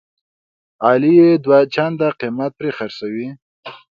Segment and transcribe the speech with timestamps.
[0.87, 3.27] علي یې دوه چنده قیمت پرې خرڅوي.